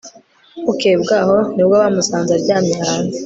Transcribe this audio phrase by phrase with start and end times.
[0.65, 3.17] bukeye bwaho nibwo bamusanze aryamye hanze